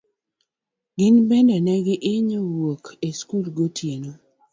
[0.97, 4.11] Gin bende ne gihinyo wuok e skul gotieno.